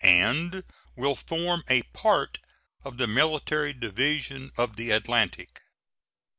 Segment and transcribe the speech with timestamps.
[0.03, 0.63] and
[0.95, 2.39] will form a part
[2.83, 5.61] of the Military Division of the Atlantic.